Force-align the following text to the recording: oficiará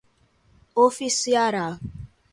oficiará 0.73 1.77